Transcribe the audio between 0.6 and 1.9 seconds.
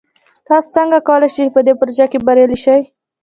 څنګه کولی شئ چې په دې